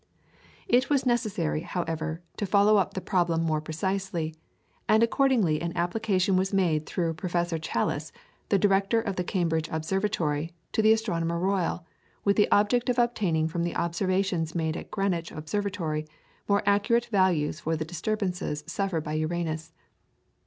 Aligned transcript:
It 0.67 0.89
was 0.89 1.05
necessary, 1.05 1.61
however, 1.61 2.23
to 2.37 2.47
follow 2.47 2.77
up 2.77 2.95
the 2.95 3.01
problem 3.01 3.43
more 3.43 3.61
precisely, 3.61 4.33
and 4.89 5.03
accordingly 5.03 5.61
an 5.61 5.77
application 5.77 6.35
was 6.35 6.51
made 6.51 6.87
through 6.87 7.13
Professor 7.13 7.59
Challis, 7.59 8.11
the 8.49 8.57
Director 8.57 8.99
of 8.99 9.15
the 9.15 9.23
Cambridge 9.23 9.69
Observatory, 9.71 10.55
to 10.71 10.81
the 10.81 10.91
Astronomer 10.91 11.37
Royal, 11.37 11.85
with 12.25 12.35
the 12.35 12.49
object 12.49 12.89
of 12.89 12.97
obtaining 12.97 13.47
from 13.47 13.61
the 13.63 13.75
observations 13.75 14.55
made 14.55 14.75
at 14.75 14.89
Greenwich 14.89 15.31
Observatory 15.31 16.07
more 16.47 16.63
accurate 16.65 17.05
values 17.11 17.59
for 17.59 17.75
the 17.75 17.85
disturbances 17.85 18.63
suffered 18.65 19.03
by 19.03 19.13
Uranus. 19.13 19.71